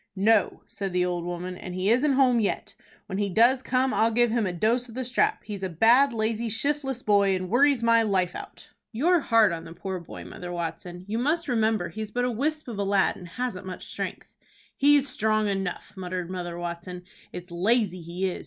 [0.15, 2.73] "No," said the old woman, "and he isn't home yet.
[3.05, 5.43] When he does come I'll give him a dose of the strap.
[5.43, 9.73] He's a bad, lazy, shiftless boy, and worries my life out." "You're hard on the
[9.73, 11.05] poor boy, Mother Watson.
[11.07, 14.35] You must remember he's but a wisp of a lad, and hasn't much strength."
[14.75, 17.03] "He's strong enough," muttered Mother Watson.
[17.31, 18.39] "It's lazy he is.